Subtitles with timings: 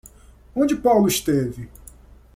[0.55, 1.69] Onde Paulo esteve?